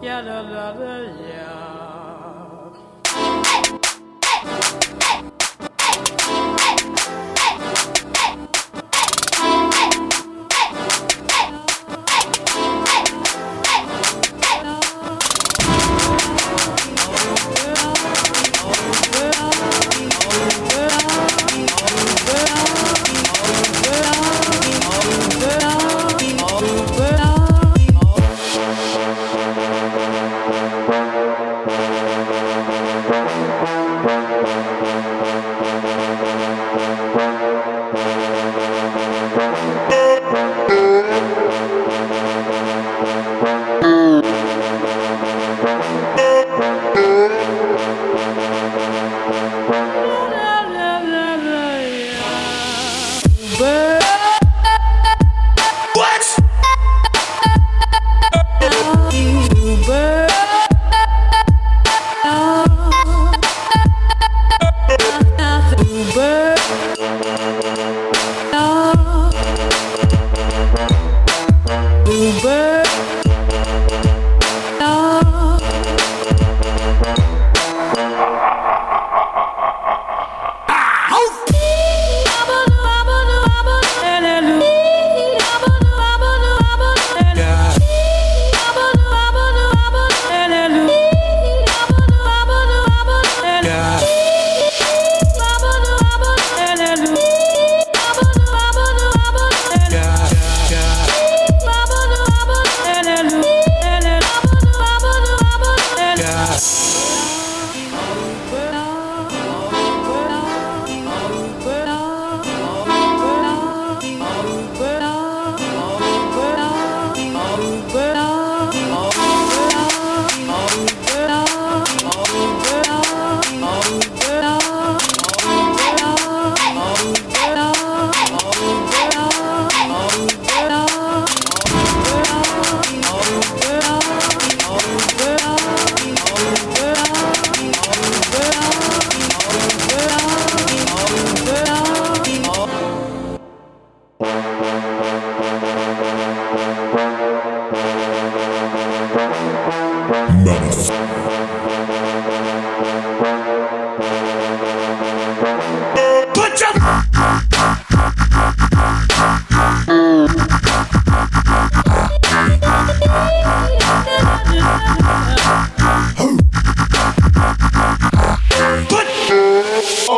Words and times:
Yeah, 0.00 0.22
la 0.22 0.40
la 0.40 0.70
la, 0.72 0.96
yeah. 1.20 1.27
Uber. 20.38 20.67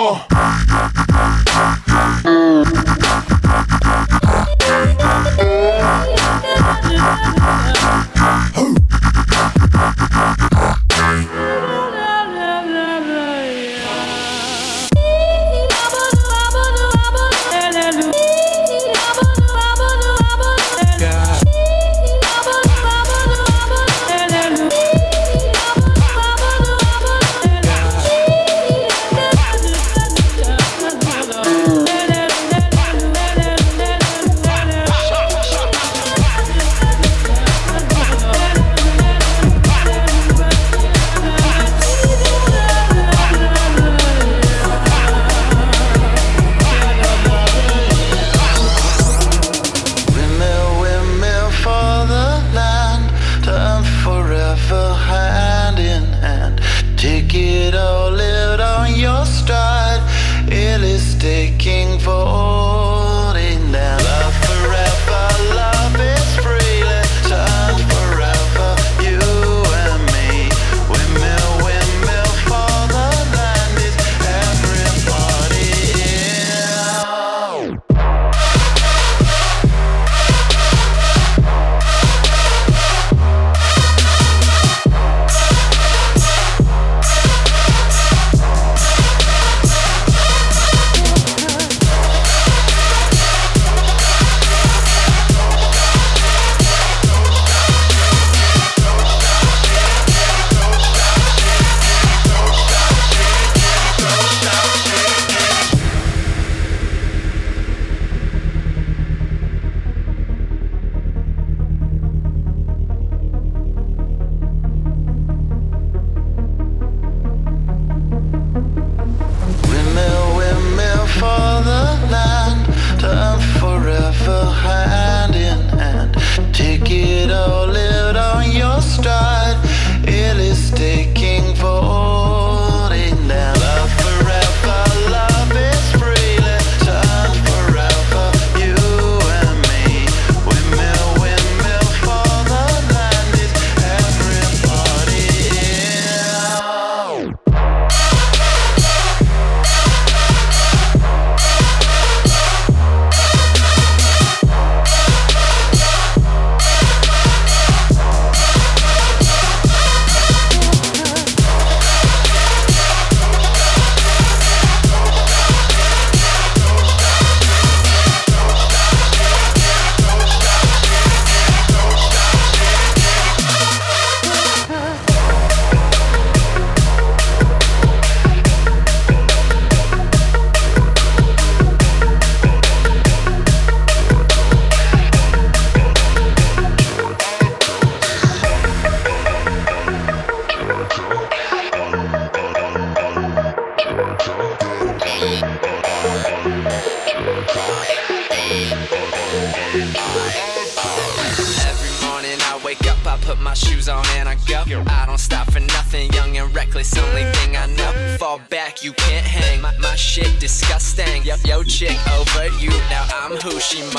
Oh. 0.02 0.39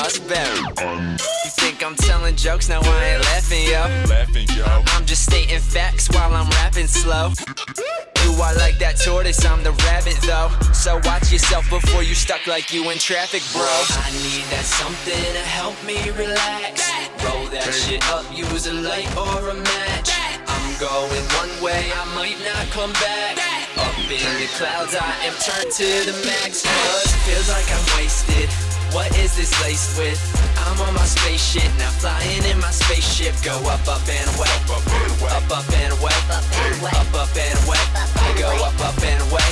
Must. 0.02 0.22
You 1.44 1.50
think 1.62 1.84
I'm 1.84 1.94
telling 1.94 2.34
jokes? 2.36 2.68
Now 2.68 2.80
I 2.82 3.14
ain't 3.14 3.22
laughing, 3.22 3.64
yo. 3.64 3.82
Laughing, 4.10 4.48
yo. 4.56 4.64
I'm 4.66 5.04
just 5.06 5.24
stating 5.24 5.60
facts 5.60 6.08
while 6.10 6.34
I'm 6.34 6.48
rapping 6.62 6.88
slow. 6.88 7.30
You 8.24 8.32
are 8.42 8.54
like 8.56 8.78
that 8.78 8.98
tortoise, 9.04 9.44
I'm 9.44 9.62
the 9.62 9.72
rabbit 9.86 10.18
though. 10.26 10.50
So 10.72 11.00
watch 11.04 11.30
yourself 11.30 11.68
before 11.70 12.02
you 12.02 12.14
stuck 12.14 12.46
like 12.46 12.72
you 12.72 12.90
in 12.90 12.98
traffic, 12.98 13.42
bro. 13.52 13.62
I 13.62 14.10
need 14.26 14.44
that 14.50 14.66
something 14.66 15.22
to 15.38 15.44
help 15.58 15.76
me 15.86 15.98
relax. 16.18 16.82
Roll 17.22 17.46
that 17.54 17.70
shit 17.70 18.02
up, 18.10 18.26
use 18.34 18.66
a 18.66 18.74
light 18.74 19.10
or 19.16 19.50
a 19.50 19.54
match. 19.54 20.10
I'm 20.46 20.66
going 20.82 21.26
one 21.38 21.54
way, 21.62 21.90
I 21.94 22.04
might 22.14 22.38
not 22.42 22.66
come 22.74 22.92
back. 22.98 23.38
Up 23.78 23.98
in 24.10 24.32
the 24.40 24.48
clouds, 24.58 24.94
I 24.98 25.12
am 25.26 25.34
turned 25.38 25.70
to 25.70 25.88
the 26.10 26.16
max. 26.26 26.62
Cause 26.62 27.12
feels 27.26 27.48
like 27.50 27.68
I'm 27.70 27.84
wasted. 27.98 28.81
What 28.92 29.08
is 29.16 29.34
this 29.36 29.48
laced 29.64 29.96
with? 29.96 30.20
I'm 30.68 30.78
on 30.84 30.92
my 30.92 31.04
spaceship 31.08 31.64
now, 31.78 31.88
flying 31.96 32.44
in 32.44 32.60
my 32.60 32.70
spaceship. 32.70 33.32
Go 33.42 33.56
up, 33.64 33.80
up 33.88 34.04
and 34.04 34.28
away, 34.36 34.52
up, 35.32 35.48
up 35.48 35.64
and 35.80 35.92
away, 35.96 36.12
up, 36.28 36.44
up 37.16 37.32
and 37.32 37.56
away. 37.64 37.80
Go 38.36 38.52
up, 38.60 38.76
up 38.84 39.00
and 39.00 39.20
away. 39.32 39.48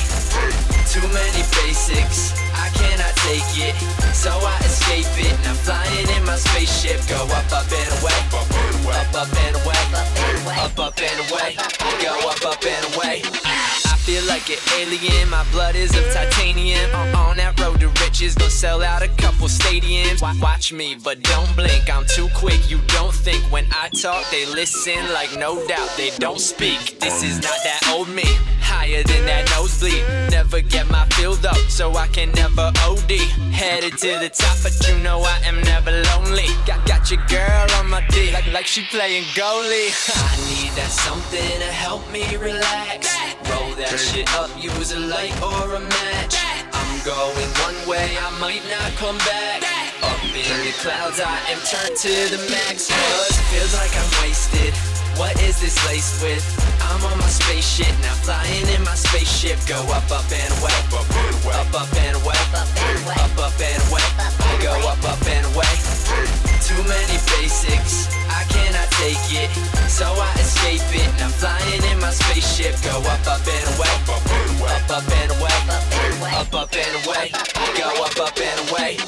Too 0.93 1.01
many 1.09 1.41
basics, 1.57 2.37
I 2.53 2.69
cannot 2.77 3.15
take 3.25 3.49
it, 3.57 3.73
so 4.13 4.29
I 4.29 4.57
escape 4.61 5.09
it. 5.17 5.33
Now 5.41 5.57
flying 5.65 6.09
in 6.13 6.23
my 6.23 6.37
spaceship. 6.37 7.01
Go 7.09 7.25
up, 7.25 7.49
up 7.49 7.65
and 7.65 7.91
away, 7.97 8.13
up, 8.93 9.09
up 9.25 9.33
and 9.41 9.55
away, 9.57 9.81
up, 10.61 10.77
up 10.77 11.01
and 11.01 11.17
away. 11.33 11.57
Go 11.97 12.13
up, 12.29 12.45
up 12.45 12.61
and 12.61 12.95
away. 12.95 13.70
Feel 14.05 14.23
like 14.25 14.49
an 14.49 14.57
alien, 14.79 15.29
my 15.29 15.45
blood 15.51 15.75
is 15.75 15.95
of 15.95 16.03
titanium. 16.11 16.89
On, 16.95 17.13
on 17.13 17.37
that 17.37 17.59
road 17.59 17.79
to 17.81 17.89
riches, 18.03 18.33
gonna 18.33 18.49
sell 18.49 18.81
out 18.81 19.03
a 19.03 19.07
couple 19.09 19.47
stadiums. 19.47 20.21
Watch 20.41 20.73
me, 20.73 20.95
but 20.95 21.21
don't 21.21 21.55
blink, 21.55 21.87
I'm 21.87 22.05
too 22.07 22.27
quick. 22.33 22.69
You 22.69 22.79
don't 22.87 23.13
think 23.13 23.43
when 23.51 23.65
I 23.71 23.89
talk, 23.89 24.25
they 24.31 24.47
listen 24.47 24.97
like 25.13 25.37
no 25.37 25.65
doubt, 25.67 25.89
they 25.97 26.09
don't 26.17 26.39
speak. 26.39 26.99
This 26.99 27.21
is 27.23 27.37
not 27.43 27.59
that 27.63 27.91
old 27.93 28.09
me, 28.09 28.25
higher 28.59 29.03
than 29.03 29.25
that 29.27 29.47
nosebleed. 29.51 30.03
Never 30.31 30.61
get 30.61 30.89
my 30.89 31.05
filled 31.09 31.45
up, 31.45 31.57
so 31.69 31.93
I 31.95 32.07
can 32.07 32.31
never 32.31 32.71
OD. 32.87 33.40
Headed 33.61 33.99
to 33.99 34.17
the 34.17 34.29
top, 34.29 34.57
but 34.63 34.73
you 34.87 34.97
know 35.03 35.21
I 35.21 35.37
am 35.45 35.61
never 35.61 35.91
lonely. 35.91 36.49
Got, 36.65 36.81
got 36.87 37.11
your 37.11 37.21
girl 37.29 37.67
on 37.77 37.91
my 37.91 38.01
D, 38.09 38.31
like, 38.33 38.51
like 38.51 38.65
she 38.65 38.81
playing 38.89 39.21
goalie. 39.37 39.93
I 40.17 40.33
need 40.49 40.73
that 40.73 40.89
something 40.89 41.59
to 41.61 41.69
help 41.69 42.01
me 42.09 42.25
relax. 42.37 43.13
Roll 43.53 43.69
that 43.77 44.01
shit 44.01 44.25
up, 44.33 44.49
use 44.57 44.93
a 44.93 44.99
light 44.99 45.37
or 45.45 45.75
a 45.75 45.79
match. 45.79 46.41
I'm 46.73 47.05
going 47.05 47.51
one 47.61 47.77
way, 47.85 48.17
I 48.17 48.33
might 48.41 48.65
not 48.65 48.97
come 48.97 49.19
back. 49.29 49.61
Up 50.01 50.23
in 50.25 50.65
the 50.65 50.73
clouds, 50.81 51.21
I 51.21 51.37
am 51.53 51.61
turned 51.61 51.95
to 52.01 52.13
the 52.33 52.41
max. 52.49 52.89
Cause 52.89 53.37
feels 53.53 53.75
like 53.77 53.93
I'm 53.93 54.25
wasted. 54.25 54.73
What 55.21 55.39
is 55.43 55.61
this 55.61 55.77
laced 55.85 56.23
with? 56.23 56.70
I'm 56.91 57.05
on 57.07 57.17
my 57.19 57.31
spaceship 57.31 57.95
now, 58.03 58.11
flying 58.19 58.67
in 58.67 58.83
my 58.83 58.95
spaceship. 58.95 59.55
Go 59.65 59.79
up, 59.95 60.11
up 60.11 60.27
and 60.27 60.51
away, 60.59 60.75
up, 61.55 61.71
up 61.71 61.87
and 62.03 62.15
away, 62.19 62.35
up, 62.51 62.67
up 63.39 63.55
and 63.63 63.79
away. 63.87 64.03
Go 64.59 64.75
up, 64.91 64.99
up 65.07 65.23
and 65.23 65.45
away. 65.55 65.71
Too 66.59 66.83
many 66.83 67.17
basics, 67.31 68.11
I 68.27 68.43
cannot 68.51 68.91
take 68.99 69.23
it, 69.31 69.47
so 69.87 70.03
I 70.03 70.35
escape 70.35 70.83
it. 70.91 71.07
Now 71.15 71.31
flying 71.31 71.83
in 71.91 71.99
my 72.03 72.11
spaceship. 72.11 72.75
Go 72.83 72.99
up, 73.07 73.23
up 73.23 73.39
and 73.39 73.67
away, 73.79 73.95
up, 74.67 74.91
up 74.91 75.07
and 75.07 75.31
away, 75.39 75.55
up, 76.35 76.53
up 76.53 76.75
and 76.75 76.93
away. 77.07 77.31
Go 77.79 77.87
up, 78.03 78.19
up 78.19 78.35
and 78.35 78.59
away. 78.67 78.99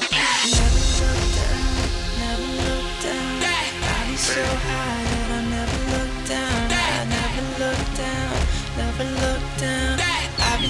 Never 2.16 2.48
look 2.64 2.88
down. 3.04 3.44
I 3.44 4.08
be 4.08 4.16
so 4.16 4.40
high 4.40 5.03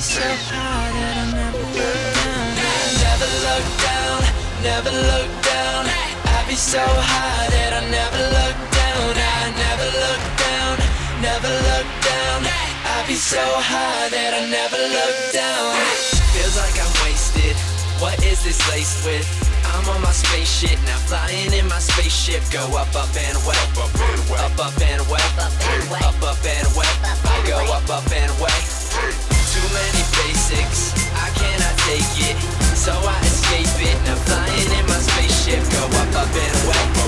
so 0.04 0.20
high 0.20 0.92
that 0.92 1.16
I 1.16 1.32
never 1.32 1.64
look 1.64 1.96
down. 2.12 2.61
Never 3.00 3.30
look 3.40 3.66
down, 3.80 4.20
never 4.61 4.92
look 4.92 5.32
down. 5.40 5.88
I 6.28 6.44
be 6.44 6.56
so 6.61 6.84
high 6.84 7.49
that 7.49 7.73
I 7.73 7.82
never 7.88 8.20
look 8.20 8.58
down. 8.68 9.16
I 9.16 9.49
never 9.56 9.88
look 10.04 10.23
down, 10.44 10.73
never 11.25 11.49
look 11.49 11.88
down. 12.04 12.44
I 12.44 13.00
be 13.08 13.16
so 13.16 13.40
high 13.40 14.12
that 14.12 14.37
I 14.37 14.44
never 14.52 14.76
look 14.76 15.16
down. 15.32 15.73
Feels 16.37 16.56
like 16.61 16.76
I'm 16.76 16.92
wasted. 17.08 17.56
What 17.96 18.20
is 18.20 18.44
this 18.44 18.61
laced 18.68 19.08
with? 19.08 19.25
I'm 19.73 19.88
on 19.88 20.02
my 20.02 20.12
spaceship 20.12 20.76
now, 20.84 21.00
flying 21.08 21.52
in 21.52 21.66
my 21.66 21.80
spaceship. 21.80 22.44
Go 22.52 22.61
up, 22.76 22.92
up 22.92 23.08
and 23.16 23.37
away, 23.40 23.56
up, 23.80 23.88
and 23.88 24.20
well, 24.28 24.52
up 24.52 24.61
up 24.61 24.76
and 24.84 25.00
away, 25.08 25.25
up, 26.04 26.20
up 26.20 26.44
and 26.44 26.66
away. 26.76 26.92
I 27.25 27.40
go 27.49 27.56
up, 27.73 27.88
up 27.88 28.04
and 28.12 28.28
away. 28.37 29.24
Many 29.75 30.04
basics, 30.23 30.95
I 31.19 31.28
cannot 31.35 31.75
take 31.83 32.31
it, 32.31 32.37
so 32.78 32.93
I 32.93 33.19
escape 33.26 33.90
it. 33.90 33.97
Now 34.07 34.14
flying 34.14 34.71
in 34.71 34.87
my 34.87 34.99
spaceship, 35.02 35.62
go 35.75 35.83
up, 35.99 36.14
up 36.14 36.31
and 36.31 36.54
away, 36.62 37.03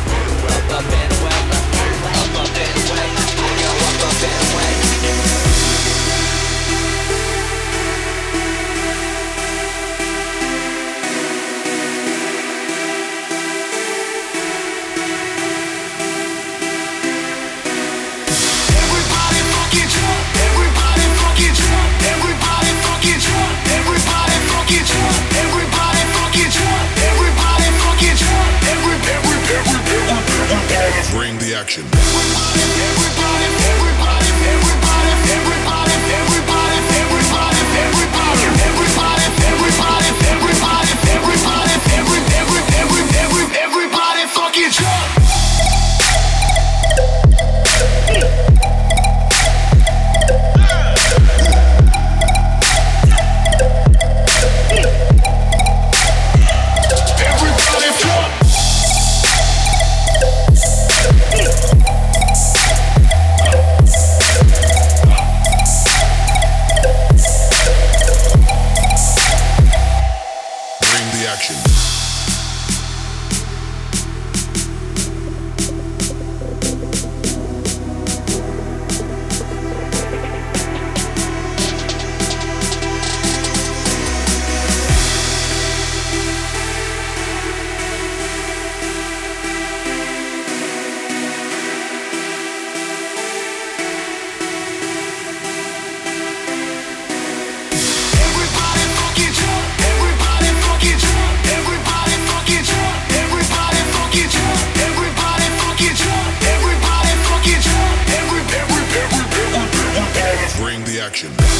action. 111.16 111.55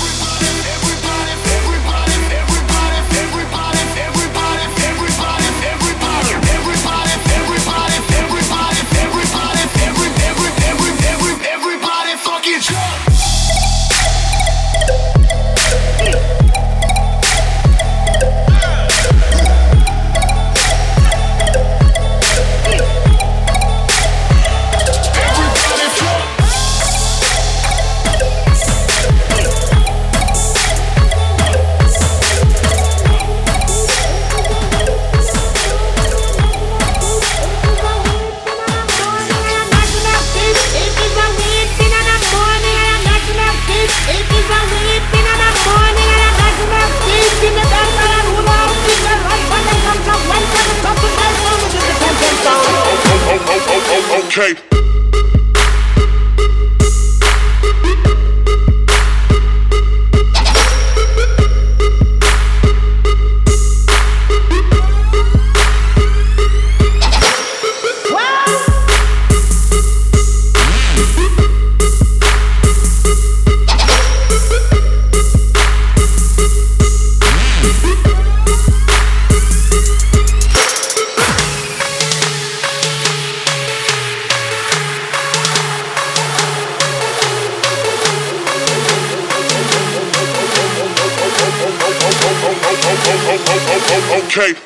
tape. 94.36 94.65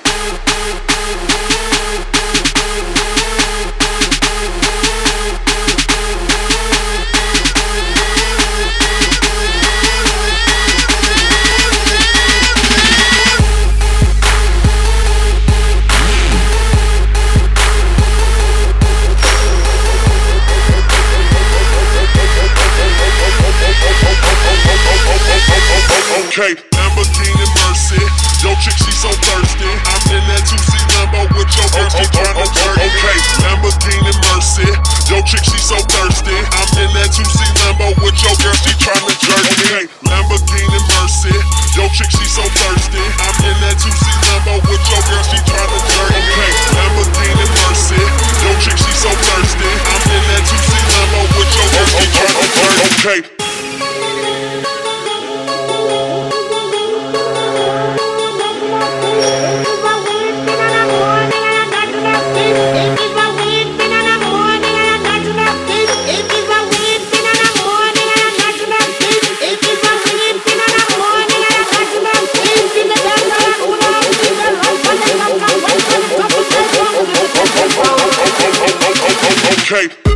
Okay. 79.73 80.10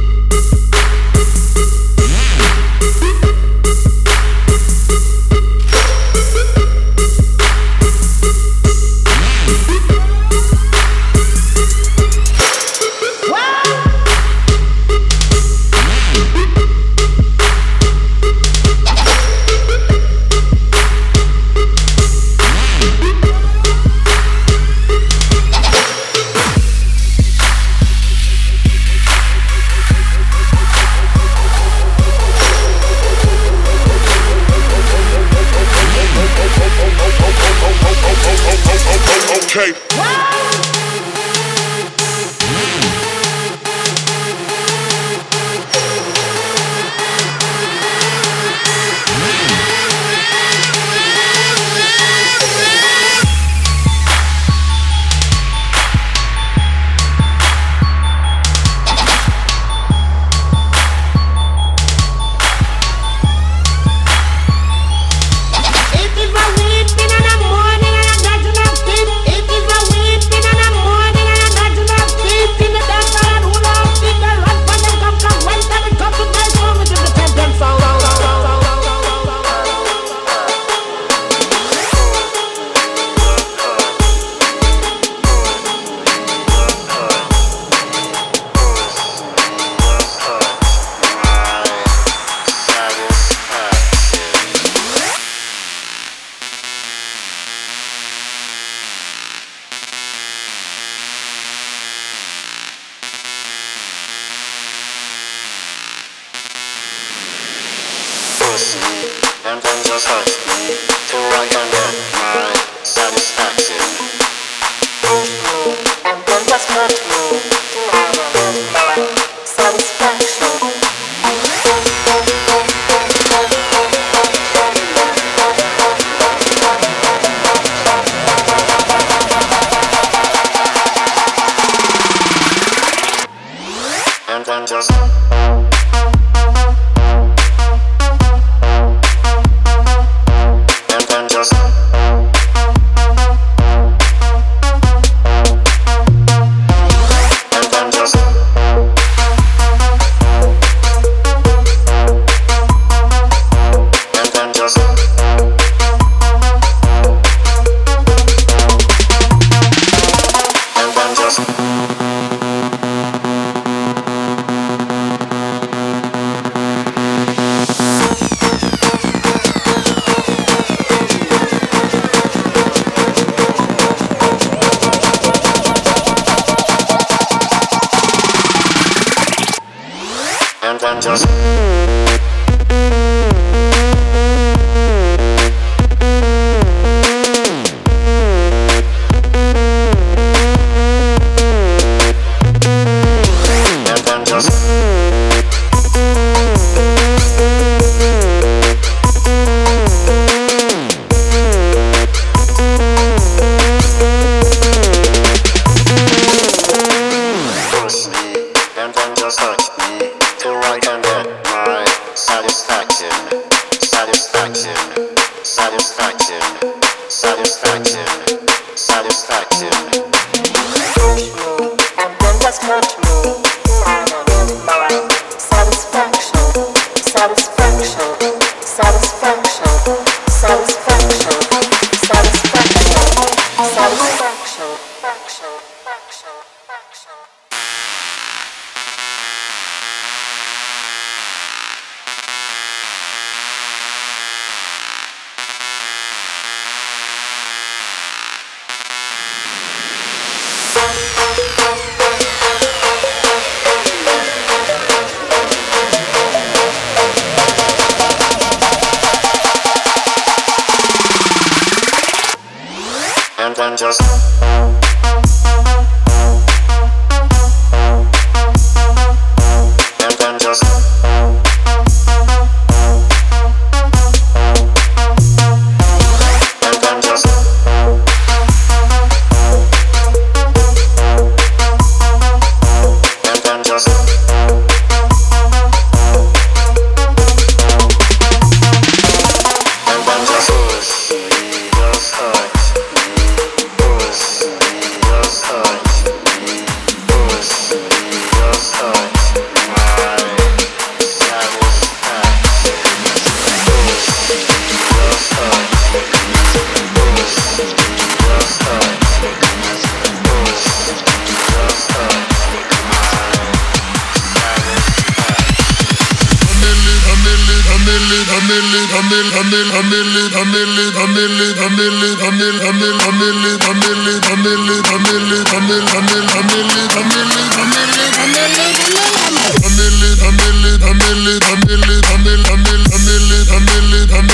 Action. 236.95 238.24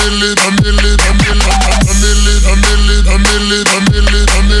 million, 0.01 0.37
a 0.39 0.49
million, 0.61 0.97
a 0.97 1.13
million, 1.13 1.41
a 1.41 1.93
million, 2.01 2.41
a 2.41 2.55
million, 2.57 3.05
a 3.05 3.17
million, 3.21 3.67
a 3.69 3.79
million, 3.91 4.29
a 4.29 4.41
million. 4.49 4.60